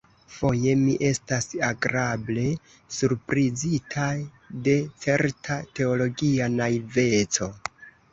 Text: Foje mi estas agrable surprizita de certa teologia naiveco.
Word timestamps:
Foje 0.35 0.71
mi 0.83 0.93
estas 1.07 1.43
agrable 1.65 2.45
surprizita 2.95 4.05
de 4.69 4.73
certa 5.05 5.59
teologia 5.81 6.49
naiveco. 6.55 7.51